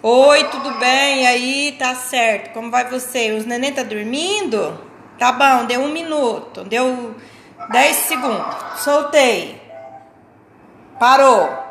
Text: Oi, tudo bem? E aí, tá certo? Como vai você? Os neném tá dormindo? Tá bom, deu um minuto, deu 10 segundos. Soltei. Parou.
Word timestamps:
Oi, 0.00 0.44
tudo 0.44 0.78
bem? 0.78 1.22
E 1.22 1.26
aí, 1.26 1.72
tá 1.76 1.92
certo? 1.92 2.52
Como 2.52 2.70
vai 2.70 2.88
você? 2.88 3.32
Os 3.32 3.44
neném 3.44 3.72
tá 3.72 3.82
dormindo? 3.82 4.80
Tá 5.18 5.32
bom, 5.32 5.66
deu 5.66 5.80
um 5.80 5.90
minuto, 5.90 6.62
deu 6.62 7.16
10 7.70 7.96
segundos. 7.96 8.56
Soltei. 8.76 9.60
Parou. 11.00 11.67